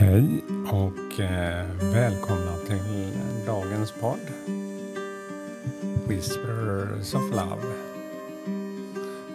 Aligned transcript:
Hej 0.00 0.44
och 0.72 1.20
eh, 1.20 1.66
välkomna 1.92 2.56
till 2.66 3.12
dagens 3.46 3.92
podd 3.92 4.20
Whispers 6.08 7.14
of 7.14 7.30
Love. 7.30 7.74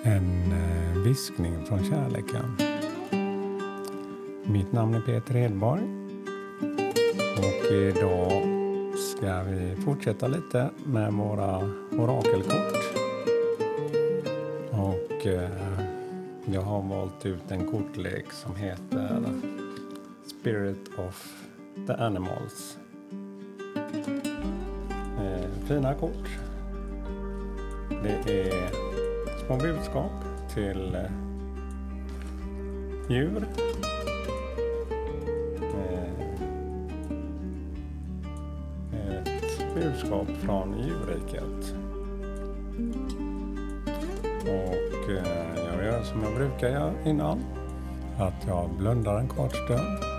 En 0.04 0.52
eh, 0.52 0.98
viskning 0.98 1.66
från 1.66 1.84
kärleken. 1.84 2.58
Mitt 4.44 4.72
namn 4.72 4.94
är 4.94 5.02
Peter 5.02 5.34
Hedborg 5.34 5.84
och 7.38 7.72
idag 7.72 8.44
ska 8.98 9.44
vi 9.44 9.76
fortsätta 9.86 10.28
lite 10.28 10.70
med 10.86 11.14
våra 11.14 11.58
orakelkort. 11.92 12.98
Och 14.72 15.28
eh, 15.28 15.50
jag 16.46 16.62
har 16.62 16.82
valt 16.82 17.26
ut 17.26 17.52
en 17.52 17.72
kortlek 17.72 18.32
som 18.32 18.56
heter 18.56 19.53
Spirit 20.44 20.90
of 20.98 21.46
the 21.88 21.94
Animals. 21.94 22.78
Eh, 25.20 25.50
fina 25.68 25.94
kort. 25.94 26.28
Det 28.04 28.50
är 28.50 28.70
små 29.46 29.58
budskap 29.58 30.12
till 30.54 30.96
eh, 30.96 31.12
djur. 33.10 33.48
Eh, 38.94 39.18
ett 39.18 39.76
budskap 39.76 40.28
från 40.28 40.80
djurriket. 40.80 41.76
Och 44.42 45.12
eh, 45.12 45.56
jag 45.74 45.86
gör 45.86 46.04
som 46.04 46.24
jag 46.24 46.36
brukar 46.36 46.70
göra 46.70 46.94
innan. 47.06 47.40
Att 48.18 48.48
jag 48.48 48.70
blundar 48.70 49.20
en 49.20 49.28
kort 49.28 49.56
stund 49.56 50.13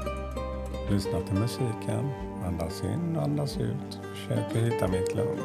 Lyssna 0.90 1.20
till 1.20 1.34
musiken, 1.34 2.10
andas 2.46 2.82
in, 2.84 3.16
andas 3.16 3.58
ut. 3.58 4.00
Försöker 4.14 4.60
hitta 4.60 4.88
mitt 4.88 5.14
lugn. 5.14 5.38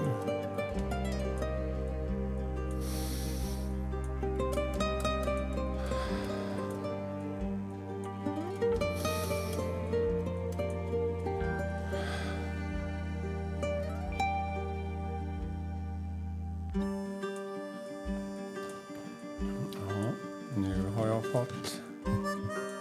Ja, 19.74 20.12
nu 20.56 20.92
har 20.96 21.08
jag 21.08 21.26
fått 21.26 21.82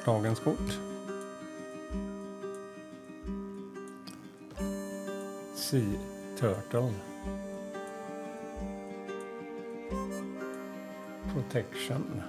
dagens 0.04 0.40
kort. 0.40 0.87
Sea 5.68 5.82
Turtle. 6.38 6.92
Protection. 11.34 12.22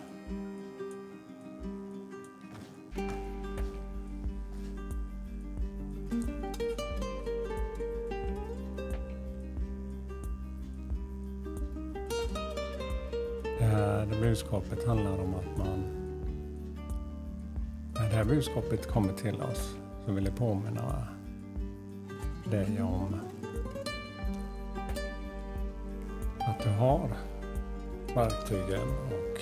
Eh, 13.59 14.07
det 14.07 14.15
här 14.15 14.21
budskapet 14.21 14.87
handlar 14.87 15.11
om 15.11 15.35
att 15.35 15.57
man... 15.57 15.83
När 17.93 18.09
det 18.09 18.15
här 18.15 18.25
budskapet 18.25 18.87
kommer 18.87 19.13
till 19.13 19.41
oss 19.41 19.75
så 20.05 20.11
vill 20.11 20.25
jag 20.25 20.37
påminna 20.37 21.07
dig 22.51 22.81
om 22.81 23.15
att 26.39 26.63
du 26.63 26.69
har 26.69 27.09
verktygen 28.15 28.87
och 29.07 29.41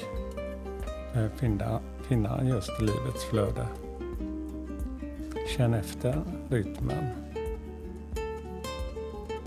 eh, 1.18 1.32
finna, 1.36 1.80
finna 2.02 2.44
just 2.44 2.82
livets 2.82 3.26
flöde. 3.26 3.68
Känn 5.58 5.74
efter 5.74 6.22
rytmen 6.50 7.06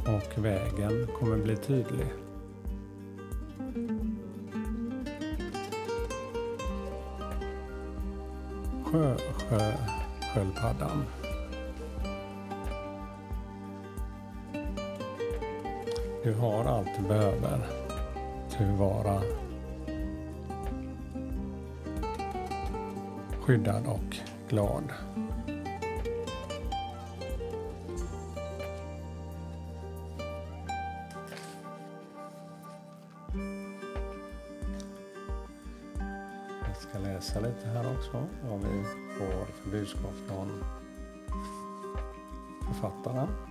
och 0.07 0.45
vägen 0.45 1.07
kommer 1.19 1.37
bli 1.37 1.57
tydlig. 1.57 2.07
Sjö, 8.85 9.17
sjö, 9.49 9.73
sköldpaddan. 10.35 11.05
Du 16.23 16.35
har 16.35 16.65
allt 16.65 16.89
du 16.97 17.09
behöver 17.09 17.59
Du 18.59 18.73
att 18.73 18.79
vara 18.79 19.23
skyddad 23.41 23.87
och 23.87 24.17
glad. 24.49 24.93
Jag 36.67 36.77
ska 36.77 36.99
läsa 36.99 37.41
lite 37.41 37.67
här 37.67 37.93
också 37.99 38.27
vad 38.51 38.61
vi 38.61 38.85
får 39.19 39.45
för 39.45 39.71
budskap 39.71 40.15
från 40.29 40.65
författaren. 42.67 43.50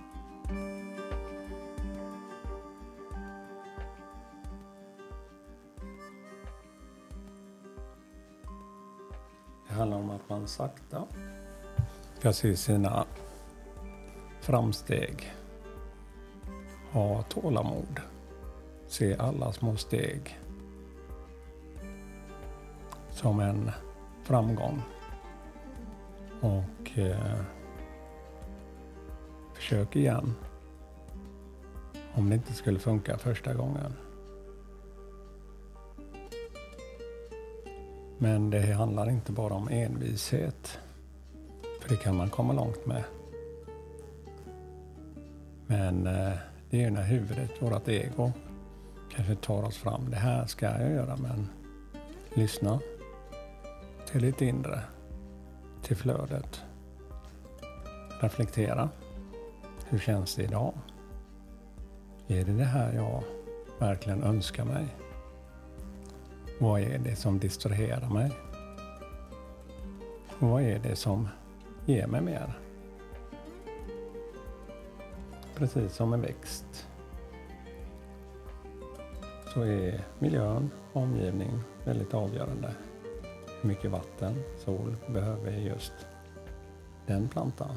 Sakta 10.50 11.04
ska 12.18 12.32
se 12.32 12.56
sina 12.56 13.06
framsteg. 14.40 15.32
Ha 16.92 17.22
tålamod. 17.22 18.00
Se 18.86 19.16
alla 19.16 19.52
små 19.52 19.76
steg 19.76 20.38
som 23.10 23.40
en 23.40 23.70
framgång. 24.22 24.82
Och 26.40 26.98
eh, 26.98 27.40
försök 29.54 29.96
igen. 29.96 30.34
Om 32.14 32.30
det 32.30 32.34
inte 32.34 32.52
skulle 32.52 32.78
funka 32.78 33.18
första 33.18 33.54
gången. 33.54 34.09
Men 38.22 38.50
det 38.50 38.72
handlar 38.72 39.10
inte 39.10 39.32
bara 39.32 39.54
om 39.54 39.68
envishet. 39.68 40.78
För 41.80 41.88
det 41.88 41.96
kan 41.96 42.16
man 42.16 42.30
komma 42.30 42.52
långt 42.52 42.86
med. 42.86 43.04
Men 45.66 46.06
eh, 46.06 46.32
det 46.70 46.84
är 46.84 46.90
när 46.90 47.02
huvudet, 47.02 47.50
vårt 47.62 47.88
ego, 47.88 48.32
kanske 49.10 49.34
tar 49.34 49.62
oss 49.62 49.76
fram. 49.76 50.10
Det 50.10 50.16
här 50.16 50.46
ska 50.46 50.66
jag 50.66 50.90
göra, 50.90 51.16
men 51.16 51.48
lyssna 52.34 52.80
till 54.10 54.22
ditt 54.22 54.40
inre, 54.40 54.80
till 55.82 55.96
flödet. 55.96 56.62
Reflektera. 58.20 58.88
Hur 59.88 59.98
känns 59.98 60.34
det 60.34 60.42
idag? 60.42 60.74
Är 62.28 62.44
det 62.44 62.52
det 62.52 62.64
här 62.64 62.92
jag 62.92 63.22
verkligen 63.78 64.22
önskar 64.22 64.64
mig? 64.64 64.86
Vad 66.62 66.80
är 66.80 66.98
det 66.98 67.16
som 67.16 67.38
distraherar 67.38 68.08
mig? 68.08 68.32
Vad 70.38 70.62
är 70.62 70.78
det 70.78 70.96
som 70.96 71.28
ger 71.86 72.06
mig 72.06 72.20
mer? 72.20 72.58
Precis 75.54 75.92
som 75.92 76.12
en 76.12 76.20
växt 76.20 76.86
så 79.54 79.62
är 79.62 80.00
miljön, 80.18 80.70
omgivning 80.92 81.50
väldigt 81.84 82.14
avgörande. 82.14 82.74
Hur 83.60 83.68
mycket 83.68 83.90
vatten, 83.90 84.42
sol 84.58 84.96
behöver 85.08 85.50
just 85.50 85.92
den 87.06 87.28
plantan. 87.28 87.76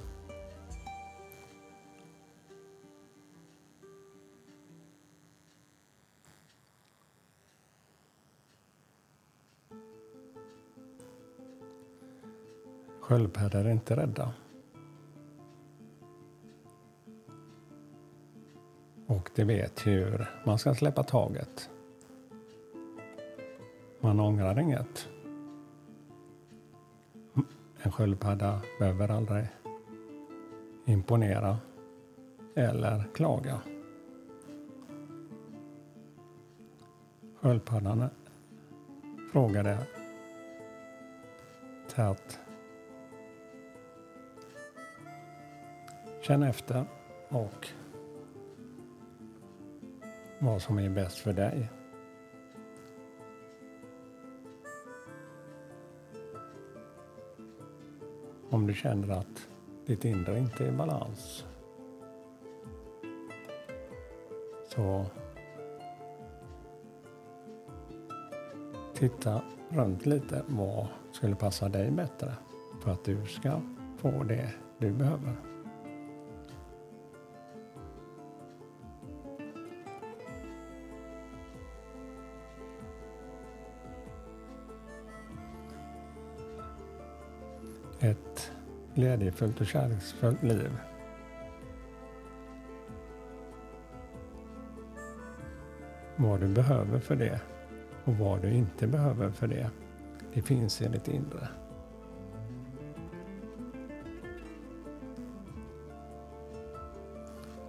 Sköldpaddor 13.14 13.66
är 13.66 13.72
inte 13.72 13.96
rädda. 13.96 14.34
Och 19.08 19.30
de 19.36 19.44
vet 19.44 19.88
hur 19.88 20.30
man 20.46 20.60
ska 20.60 20.76
släppa 20.76 21.04
taget. 21.04 21.70
Man 24.00 24.20
ångrar 24.20 24.60
inget. 24.60 25.10
En 27.84 27.92
sköldpadda 27.92 28.62
behöver 28.80 29.12
aldrig 29.12 29.46
imponera 30.86 31.58
eller 32.56 33.04
klaga. 33.14 33.62
Sköldpaddan 37.42 38.10
frågade 39.32 39.78
tätt. 41.96 42.43
Känn 46.24 46.44
efter 46.44 46.86
och 47.30 47.68
vad 50.40 50.62
som 50.62 50.80
är 50.80 50.90
bäst 50.90 51.18
för 51.18 51.34
dig. 51.34 51.70
Om 58.50 58.68
du 58.68 58.74
känner 58.74 59.10
att 59.10 59.48
ditt 59.86 60.06
inre 60.06 60.40
inte 60.40 60.66
är 60.66 60.68
i 60.68 60.72
balans 60.72 61.46
så 64.70 65.06
titta 68.94 69.42
runt 69.70 70.06
lite. 70.06 70.44
Vad 70.48 70.88
skulle 71.12 71.36
passa 71.36 71.70
dig 71.70 71.92
bättre 71.92 72.34
för 72.84 72.92
att 72.92 73.06
du 73.06 73.26
ska 73.26 73.62
få 73.98 74.24
det 74.24 74.50
du 74.78 74.92
behöver? 74.92 75.53
Glädjefullt 88.96 89.62
och 89.62 89.68
kärleksfullt 89.68 90.44
liv 90.44 90.72
vad 96.16 96.40
du 96.40 96.48
behöver 96.48 97.00
för 97.00 97.16
det 97.16 97.42
och 98.04 98.14
vad 98.14 98.42
du 98.42 98.54
inte 98.54 98.88
behöver 98.88 99.32
för 99.32 99.48
det. 99.48 99.70
Det 100.34 100.42
finns 100.42 100.82
i 100.82 100.88
ditt 100.88 101.08
inre. 101.08 101.48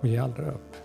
Och 0.00 0.08
ge 0.08 0.18
aldrig 0.18 0.48
upp. 0.48 0.76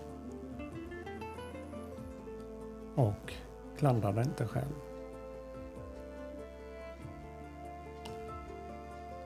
Och 2.95 3.33
klandra 3.77 4.11
dig 4.11 4.25
inte 4.25 4.47
själv. 4.47 4.75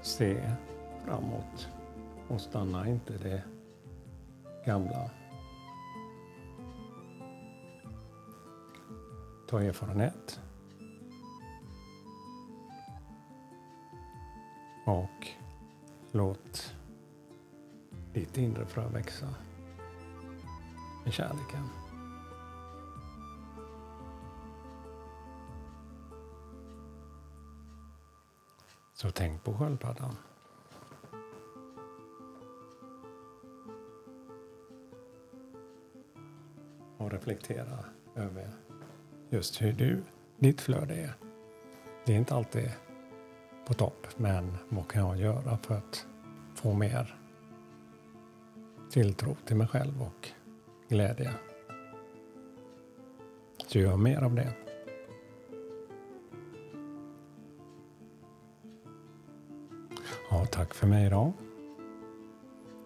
Se 0.01 0.51
framåt 1.06 1.70
och 2.28 2.42
stanna 2.42 2.88
inte 2.88 3.18
det 3.18 3.44
gamla. 4.66 5.12
Ta 9.48 9.62
erfarenhet. 9.62 10.40
Och 14.86 15.28
låt 16.12 16.76
ditt 18.14 18.38
inre 18.38 18.66
frö 18.66 18.88
växa 18.88 19.28
med 21.04 21.14
kärleken. 21.14 21.70
Så 28.94 29.12
tänk 29.12 29.44
på 29.44 29.54
sköldpaddan. 29.58 30.16
Och 37.04 37.12
reflektera 37.12 37.86
över 38.16 38.50
just 39.30 39.62
hur 39.62 39.74
du, 39.74 40.04
ditt 40.38 40.62
flöde 40.62 40.94
är. 40.94 41.14
Det 42.06 42.14
är 42.14 42.18
inte 42.18 42.36
alltid 42.36 42.72
på 43.68 43.74
topp, 43.74 44.08
men 44.18 44.58
vad 44.70 44.88
kan 44.88 45.02
jag 45.02 45.18
göra 45.18 45.58
för 45.58 45.76
att 45.76 46.06
få 46.56 46.74
mer 46.74 47.20
tilltro 48.92 49.36
till 49.46 49.56
mig 49.56 49.68
själv 49.68 50.02
och 50.02 50.30
glädje? 50.90 51.34
Så 53.68 53.80
gör 53.80 53.98
mer 53.98 54.22
av 54.22 54.36
det. 54.36 54.54
Ja, 60.30 60.46
tack 60.46 60.74
för 60.74 60.88
mig 60.88 61.06
idag. 61.06 61.34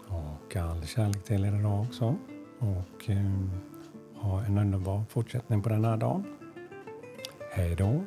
Och 0.08 0.56
all 0.56 0.86
kärlek 0.86 1.24
till 1.24 1.46
er 1.46 1.60
idag 1.60 1.82
också. 1.82 2.16
Och 2.60 3.10
eh, 3.10 3.77
ha 4.20 4.46
en 4.46 4.58
underbar 4.58 5.04
fortsättning 5.10 5.62
på 5.62 5.70
den 5.70 5.86
här 5.86 5.98
dagen. 5.98 6.24
Hej 7.52 7.76
då! 7.76 8.04